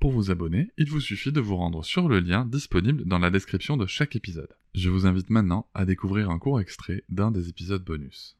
Pour 0.00 0.12
vous 0.12 0.30
abonner, 0.30 0.70
il 0.78 0.88
vous 0.88 1.00
suffit 1.00 1.32
de 1.32 1.40
vous 1.40 1.56
rendre 1.56 1.84
sur 1.84 2.08
le 2.08 2.20
lien 2.20 2.46
disponible 2.46 3.04
dans 3.04 3.18
la 3.18 3.30
description 3.30 3.76
de 3.76 3.84
chaque 3.86 4.14
épisode. 4.14 4.50
Je 4.72 4.90
vous 4.90 5.06
invite 5.06 5.28
maintenant 5.28 5.66
à 5.74 5.84
découvrir 5.84 6.30
un 6.30 6.38
court 6.38 6.60
extrait 6.60 7.02
d'un 7.08 7.32
des 7.32 7.48
épisodes 7.48 7.82
bonus. 7.82 8.36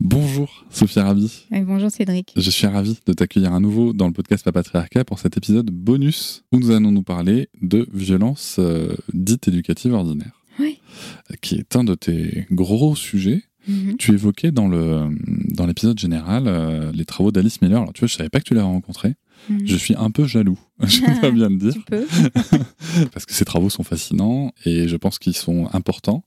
Bonjour 0.00 0.64
Sophia 0.70 1.04
Rabi. 1.04 1.44
Oui, 1.50 1.60
bonjour 1.60 1.90
Cédric. 1.90 2.32
Je 2.34 2.50
suis 2.50 2.66
ravi 2.66 2.98
de 3.04 3.12
t'accueillir 3.12 3.52
à 3.52 3.60
nouveau 3.60 3.92
dans 3.92 4.06
le 4.06 4.14
podcast 4.14 4.46
Papatriarcat 4.46 5.04
pour 5.04 5.18
cet 5.18 5.36
épisode 5.36 5.70
bonus 5.70 6.42
où 6.52 6.58
nous 6.58 6.70
allons 6.70 6.90
nous 6.90 7.02
parler 7.02 7.50
de 7.60 7.86
violence 7.92 8.56
euh, 8.58 8.96
dite 9.12 9.46
éducative 9.48 9.92
ordinaire. 9.92 10.42
Oui. 10.58 10.80
Qui 11.42 11.56
est 11.56 11.76
un 11.76 11.84
de 11.84 11.94
tes 11.94 12.46
gros 12.50 12.96
sujets. 12.96 13.44
Mhm. 13.68 13.98
Tu 13.98 14.12
évoquais 14.12 14.52
dans 14.52 14.68
le 14.68 15.10
dans 15.52 15.66
l'épisode 15.66 15.98
général 15.98 16.44
euh, 16.46 16.92
les 16.92 17.04
travaux 17.04 17.30
d'Alice 17.30 17.60
Miller. 17.60 17.82
Alors 17.82 17.92
tu 17.92 18.00
vois, 18.00 18.08
je 18.08 18.14
savais 18.14 18.30
pas 18.30 18.40
que 18.40 18.44
tu 18.44 18.54
l'avais 18.54 18.66
rencontré. 18.66 19.16
Mhm. 19.48 19.66
Je 19.66 19.76
suis 19.76 19.94
un 19.96 20.10
peu 20.10 20.26
jaloux, 20.26 20.58
je 20.82 21.20
dois 21.20 21.30
bien 21.30 21.48
le 21.48 21.56
dire, 21.56 21.74
parce 23.12 23.26
que 23.26 23.32
ces 23.32 23.44
travaux 23.44 23.70
sont 23.70 23.82
fascinants 23.82 24.52
et 24.64 24.88
je 24.88 24.96
pense 24.96 25.18
qu'ils 25.18 25.36
sont 25.36 25.68
importants. 25.72 26.24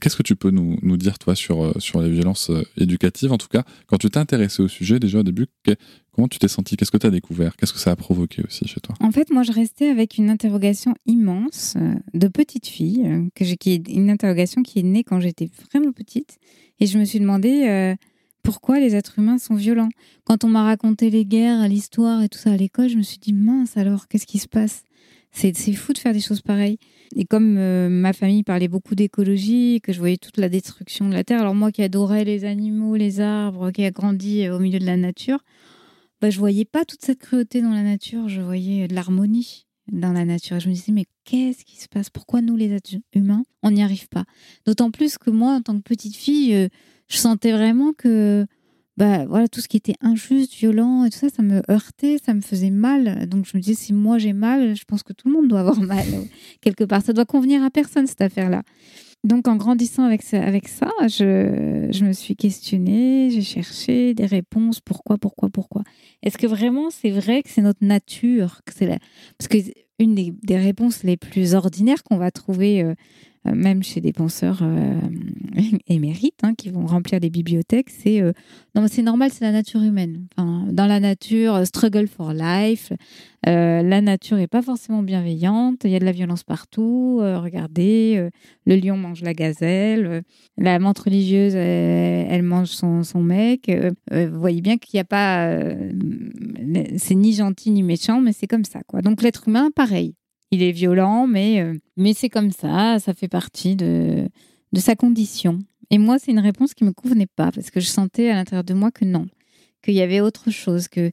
Qu'est-ce 0.00 0.16
que 0.16 0.22
tu 0.22 0.36
peux 0.36 0.50
nous, 0.50 0.78
nous 0.82 0.96
dire, 0.96 1.18
toi, 1.18 1.34
sur, 1.34 1.64
euh, 1.64 1.72
sur 1.78 2.00
les 2.02 2.10
violences 2.10 2.50
euh, 2.50 2.62
éducatives? 2.76 3.32
En 3.32 3.38
tout 3.38 3.48
cas, 3.48 3.64
quand 3.86 3.98
tu 3.98 4.10
t'es 4.10 4.18
intéressé 4.18 4.62
au 4.62 4.68
sujet, 4.68 4.98
déjà 4.98 5.20
au 5.20 5.22
début, 5.22 5.46
comment 6.12 6.28
tu 6.28 6.38
t'es 6.38 6.48
senti 6.48 6.76
Qu'est-ce 6.76 6.90
que 6.90 6.98
tu 6.98 7.06
as 7.06 7.10
découvert? 7.10 7.56
Qu'est-ce 7.56 7.72
que 7.72 7.78
ça 7.78 7.90
a 7.90 7.96
provoqué 7.96 8.42
aussi 8.46 8.66
chez 8.66 8.80
toi? 8.80 8.94
En 9.00 9.10
fait, 9.10 9.30
moi, 9.30 9.42
je 9.42 9.52
restais 9.52 9.88
avec 9.88 10.18
une 10.18 10.30
interrogation 10.30 10.94
immense 11.06 11.74
euh, 11.76 11.94
de 12.14 12.28
petite 12.28 12.66
fille, 12.66 13.28
que 13.34 13.44
j'ai, 13.44 13.56
une 13.88 14.10
interrogation 14.10 14.62
qui 14.62 14.78
est 14.80 14.84
née 14.84 15.04
quand 15.04 15.20
j'étais 15.20 15.50
vraiment 15.70 15.92
petite. 15.92 16.38
Et 16.80 16.86
je 16.86 16.98
me 16.98 17.04
suis 17.04 17.20
demandé 17.20 17.66
euh, 17.68 17.94
pourquoi 18.42 18.80
les 18.80 18.94
êtres 18.94 19.18
humains 19.18 19.38
sont 19.38 19.54
violents. 19.54 19.88
Quand 20.24 20.44
on 20.44 20.48
m'a 20.48 20.64
raconté 20.64 21.10
les 21.10 21.24
guerres, 21.24 21.68
l'histoire 21.68 22.22
et 22.22 22.28
tout 22.28 22.38
ça 22.38 22.52
à 22.52 22.56
l'école, 22.56 22.88
je 22.88 22.96
me 22.96 23.02
suis 23.02 23.18
dit 23.18 23.32
mince 23.32 23.76
alors, 23.76 24.08
qu'est-ce 24.08 24.26
qui 24.26 24.38
se 24.38 24.48
passe? 24.48 24.84
C'est, 25.30 25.52
fou 25.74 25.92
de 25.92 25.98
faire 25.98 26.12
des 26.12 26.20
choses 26.20 26.40
pareilles. 26.40 26.78
Et 27.14 27.24
comme 27.24 27.56
euh, 27.58 27.88
ma 27.88 28.12
famille 28.12 28.42
parlait 28.42 28.68
beaucoup 28.68 28.94
d'écologie, 28.94 29.80
que 29.82 29.92
je 29.92 29.98
voyais 29.98 30.16
toute 30.16 30.36
la 30.36 30.48
destruction 30.48 31.08
de 31.08 31.14
la 31.14 31.24
Terre, 31.24 31.40
alors 31.40 31.54
moi 31.54 31.70
qui 31.70 31.82
adorais 31.82 32.24
les 32.24 32.44
animaux, 32.44 32.96
les 32.96 33.20
arbres, 33.20 33.70
qui 33.70 33.84
a 33.84 33.90
grandi 33.90 34.46
euh, 34.46 34.56
au 34.56 34.58
milieu 34.58 34.78
de 34.78 34.86
la 34.86 34.96
nature, 34.96 35.38
bah, 36.20 36.30
je 36.30 36.38
voyais 36.38 36.64
pas 36.64 36.84
toute 36.84 37.02
cette 37.02 37.20
cruauté 37.20 37.62
dans 37.62 37.70
la 37.70 37.82
nature, 37.82 38.28
je 38.28 38.40
voyais 38.40 38.88
de 38.88 38.94
l'harmonie 38.94 39.66
dans 39.92 40.12
la 40.12 40.24
nature. 40.24 40.56
Et 40.56 40.60
je 40.60 40.68
me 40.68 40.74
disais, 40.74 40.92
mais 40.92 41.06
qu'est-ce 41.24 41.64
qui 41.64 41.76
se 41.76 41.88
passe? 41.88 42.10
Pourquoi 42.10 42.40
nous, 42.40 42.56
les 42.56 42.72
êtres 42.72 42.90
humains, 43.14 43.44
on 43.62 43.70
n'y 43.70 43.82
arrive 43.82 44.08
pas? 44.08 44.24
D'autant 44.66 44.90
plus 44.90 45.18
que 45.18 45.30
moi, 45.30 45.52
en 45.52 45.62
tant 45.62 45.76
que 45.76 45.82
petite 45.82 46.16
fille, 46.16 46.54
euh, 46.54 46.68
je 47.08 47.16
sentais 47.16 47.52
vraiment 47.52 47.92
que 47.92 48.46
bah, 48.98 49.26
voilà, 49.26 49.46
tout 49.46 49.60
ce 49.60 49.68
qui 49.68 49.76
était 49.76 49.94
injuste, 50.00 50.54
violent 50.54 51.04
et 51.04 51.10
tout 51.10 51.18
ça, 51.18 51.28
ça 51.28 51.42
me 51.42 51.62
heurtait, 51.70 52.18
ça 52.18 52.34
me 52.34 52.40
faisait 52.40 52.70
mal. 52.70 53.28
Donc 53.28 53.46
je 53.46 53.56
me 53.56 53.62
disais, 53.62 53.74
si 53.74 53.92
moi 53.92 54.18
j'ai 54.18 54.32
mal, 54.32 54.74
je 54.74 54.84
pense 54.84 55.04
que 55.04 55.12
tout 55.12 55.28
le 55.28 55.34
monde 55.34 55.46
doit 55.46 55.60
avoir 55.60 55.80
mal 55.80 56.04
quelque 56.60 56.82
part. 56.82 57.02
Ça 57.02 57.12
doit 57.12 57.24
convenir 57.24 57.62
à 57.62 57.70
personne, 57.70 58.08
cette 58.08 58.22
affaire-là. 58.22 58.62
Donc 59.24 59.46
en 59.46 59.54
grandissant 59.54 60.04
avec 60.04 60.22
ça, 60.22 60.90
je, 61.02 62.04
me 62.04 62.12
suis 62.12 62.34
questionnée, 62.34 63.30
j'ai 63.30 63.42
cherché 63.42 64.14
des 64.14 64.26
réponses. 64.26 64.80
Pourquoi, 64.80 65.16
pourquoi, 65.16 65.48
pourquoi? 65.48 65.82
Est-ce 66.22 66.38
que 66.38 66.46
vraiment 66.46 66.90
c'est 66.90 67.10
vrai 67.10 67.42
que 67.42 67.50
c'est 67.50 67.62
notre 67.62 67.84
nature. 67.84 68.62
Parce 68.64 69.48
que 69.48 69.58
une 70.00 70.14
des, 70.14 70.56
réponses 70.56 71.02
les 71.02 71.16
plus 71.16 71.54
ordinaires 71.54 72.02
qu'on 72.04 72.16
va 72.16 72.30
trouver, 72.30 72.82
euh, 72.82 72.94
même 73.44 73.82
chez 73.82 74.00
des 74.00 74.12
penseurs 74.12 74.58
euh, 74.62 75.00
émérites, 75.88 76.40
hein, 76.42 76.54
qui 76.54 76.70
vont 76.70 76.86
remplir 76.86 77.20
des 77.20 77.30
bibliothèques, 77.30 77.90
c'est 77.90 78.20
euh, 78.20 78.32
c'est 78.88 79.02
normal, 79.02 79.30
c'est 79.32 79.44
la 79.44 79.52
nature 79.52 79.82
humaine. 79.82 80.26
Dans 80.36 80.86
la 80.86 81.00
nature, 81.00 81.54
euh, 81.56 81.64
struggle 81.64 82.06
for 82.06 82.32
life, 82.32 82.92
euh, 83.46 83.82
la 83.82 84.00
nature 84.00 84.36
n'est 84.36 84.46
pas 84.46 84.62
forcément 84.62 85.02
bienveillante, 85.02 85.80
il 85.84 85.90
y 85.90 85.96
a 85.96 85.98
de 85.98 86.04
la 86.04 86.12
violence 86.12 86.44
partout. 86.44 87.18
euh, 87.20 87.38
regardez, 87.40 88.14
euh, 88.18 88.30
le 88.66 88.76
lion 88.76 88.96
mange 88.96 89.22
la 89.22 89.34
gazelle, 89.34 90.06
euh, 90.06 90.20
la 90.56 90.78
menthe 90.78 90.98
religieuse, 91.00 91.54
euh, 91.56 92.24
elle 92.28 92.42
mange 92.42 92.68
son, 92.68 93.02
son 93.02 93.22
mec. 93.22 93.68
euh, 93.68 93.90
euh, 94.12 94.28
vous 94.30 94.40
voyez 94.40 94.60
bien 94.60 94.76
qu'il 94.78 94.96
n'y 94.96 95.00
a 95.00 95.04
pas. 95.04 95.46
euh, 95.48 95.92
c'est 96.96 97.14
ni 97.14 97.32
gentil 97.32 97.70
ni 97.70 97.82
méchant, 97.82 98.20
mais 98.20 98.32
c'est 98.32 98.46
comme 98.46 98.64
ça. 98.64 98.80
quoi. 98.86 99.00
Donc 99.02 99.22
l'être 99.22 99.48
humain, 99.48 99.70
pareil. 99.74 100.14
Il 100.50 100.62
est 100.62 100.72
violent, 100.72 101.26
mais, 101.26 101.60
euh, 101.60 101.74
mais 101.96 102.14
c'est 102.14 102.30
comme 102.30 102.52
ça, 102.52 102.98
ça 102.98 103.12
fait 103.12 103.28
partie 103.28 103.76
de, 103.76 104.28
de 104.72 104.80
sa 104.80 104.96
condition. 104.96 105.58
Et 105.90 105.98
moi, 105.98 106.18
c'est 106.18 106.30
une 106.30 106.38
réponse 106.38 106.74
qui 106.74 106.84
me 106.84 106.92
convenait 106.92 107.26
pas, 107.26 107.50
parce 107.50 107.70
que 107.70 107.80
je 107.80 107.86
sentais 107.86 108.30
à 108.30 108.34
l'intérieur 108.34 108.64
de 108.64 108.74
moi 108.74 108.90
que 108.90 109.04
non, 109.04 109.26
qu'il 109.82 109.94
y 109.94 110.02
avait 110.02 110.20
autre 110.20 110.50
chose, 110.50 110.88
que 110.88 111.00
euh, 111.00 111.10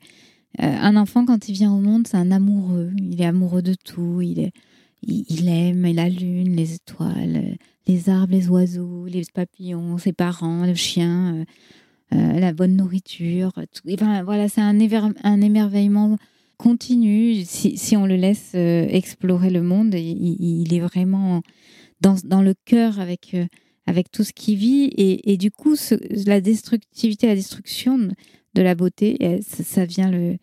un 0.60 0.96
enfant, 0.96 1.26
quand 1.26 1.50
il 1.50 1.54
vient 1.54 1.74
au 1.74 1.80
monde, 1.80 2.08
c'est 2.08 2.18
un 2.18 2.32
amoureux. 2.32 2.92
Il 2.98 3.22
est 3.22 3.26
amoureux 3.26 3.62
de 3.62 3.74
tout, 3.74 4.22
il, 4.22 4.40
est, 4.40 4.54
il, 5.04 5.50
aime 5.50 5.86
la 5.94 6.10
lune, 6.10 6.56
les 6.56 6.74
étoiles, 6.76 7.58
les 7.88 8.10
arbres, 8.10 8.34
les 8.34 8.50
oiseaux, 8.50 9.06
les 9.06 9.24
papillons, 9.34 9.98
ses 9.98 10.14
parents, 10.14 10.66
le 10.66 10.76
chien, 10.76 11.46
euh, 12.14 12.40
la 12.40 12.54
bonne 12.54 12.76
nourriture. 12.76 13.52
Ben, 13.84 14.24
voilà, 14.24 14.48
c'est 14.48 14.62
un 14.62 14.80
émerveillement 14.80 16.18
continu. 16.58 17.44
Si, 17.46 17.96
on 17.98 18.06
le 18.06 18.16
laisse 18.16 18.52
euh, 18.56 18.88
explorer 18.90 19.50
le 19.50 19.62
monde, 19.62 19.94
il, 19.94 20.74
est 20.74 20.80
vraiment 20.80 21.42
dans, 22.02 22.42
le 22.42 22.54
cœur 22.66 23.00
avec, 23.00 23.34
euh, 23.34 23.46
tout 24.12 24.24
ce 24.24 24.34
qu'il 24.34 24.58
vit. 24.58 24.92
Et, 24.98 25.38
du 25.38 25.52
coup, 25.52 25.76
la 26.26 26.42
destructivité, 26.42 27.28
la 27.28 27.36
destruction 27.36 27.98
de, 27.98 28.62
la 28.62 28.76
beauté, 28.76 29.18
euh, 29.22 29.40
ça, 29.42 29.86
vient 29.86 30.12
le, 30.12 30.38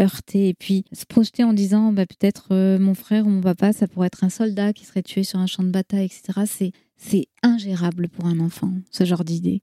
heurter. 0.00 0.48
Et 0.48 0.54
puis 0.54 0.84
se 0.92 1.06
projeter 1.06 1.42
en 1.42 1.54
disant 1.54 1.92
bah, 1.92 2.04
peut-être 2.06 2.78
mon 2.78 2.94
frère 2.94 3.26
ou 3.26 3.30
mon 3.30 3.40
papa, 3.40 3.72
ça 3.72 3.88
pourrait 3.88 4.08
être 4.08 4.22
un 4.22 4.28
soldat 4.28 4.72
qui 4.72 4.84
serait 4.84 5.02
tué 5.02 5.24
sur 5.24 5.38
un 5.38 5.46
champ 5.46 5.62
de 5.62 5.70
bataille, 5.70 6.06
etc. 6.06 6.72
C'est 6.96 7.26
ingérable 7.42 8.08
pour 8.08 8.26
un 8.26 8.40
enfant, 8.40 8.72
ce 8.90 9.04
genre 9.04 9.24
d'idée. 9.24 9.62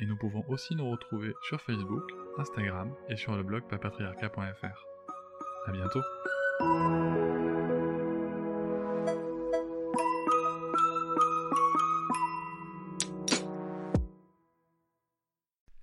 et 0.00 0.06
nous 0.06 0.16
pouvons 0.16 0.44
aussi 0.48 0.74
nous 0.74 0.90
retrouver 0.90 1.34
sur 1.42 1.60
Facebook, 1.60 2.10
Instagram 2.38 2.92
et 3.08 3.16
sur 3.16 3.36
le 3.36 3.42
blog 3.42 3.62
papatriarca.fr. 3.68 4.86
À 5.66 5.72
bientôt. 5.72 6.02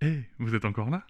Hé, 0.02 0.26
vous 0.40 0.56
êtes 0.56 0.66
encore 0.66 0.90
là? 0.90 1.06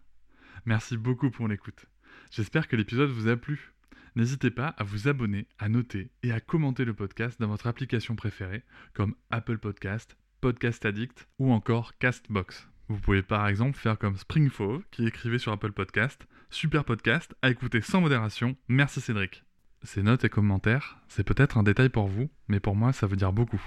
Merci 0.66 0.98
beaucoup 0.98 1.32
pour 1.32 1.48
l'écoute. 1.48 1.86
J'espère 2.30 2.68
que 2.68 2.76
l'épisode 2.76 3.10
vous 3.10 3.28
a 3.28 3.38
plu. 3.38 3.74
N'hésitez 4.16 4.52
pas 4.52 4.68
à 4.68 4.84
vous 4.84 5.08
abonner, 5.08 5.48
à 5.58 5.70
noter 5.70 6.12
et 6.24 6.32
à 6.32 6.42
commenter 6.42 6.84
le 6.84 6.94
podcast 6.94 7.40
dans 7.40 7.48
votre 7.48 7.68
application 7.68 8.16
préférée, 8.16 8.64
comme 8.94 9.16
Apple 9.30 9.58
Podcast, 9.58 10.18
Podcast 10.42 10.86
Addict 10.86 11.30
ou 11.40 11.52
encore 11.52 11.98
Castbox. 11.98 12.71
Vous 12.92 13.00
pouvez 13.00 13.22
par 13.22 13.48
exemple 13.48 13.78
faire 13.78 13.98
comme 13.98 14.18
Springfove 14.18 14.84
qui 14.92 15.08
écrivait 15.08 15.40
sur 15.40 15.54
Apple 15.54 15.72
Podcast 15.72 16.28
Super 16.50 16.84
podcast 16.84 17.34
à 17.42 17.50
écouter 17.50 17.80
sans 17.80 18.02
modération. 18.02 18.58
Merci 18.68 19.00
Cédric. 19.00 19.46
Ces 19.82 20.04
notes 20.04 20.26
et 20.26 20.30
commentaires, 20.30 20.98
c'est 21.08 21.24
peut-être 21.24 21.58
un 21.58 21.64
détail 21.64 21.88
pour 21.88 22.08
vous, 22.08 22.30
mais 22.50 22.60
pour 22.60 22.76
moi 22.76 22.92
ça 22.92 23.08
veut 23.08 23.16
dire 23.16 23.32
beaucoup. 23.32 23.62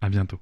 À 0.00 0.10
bientôt. 0.10 0.38